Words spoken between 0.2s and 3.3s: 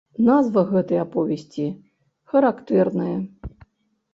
Назва гэтай аповесці характэрная.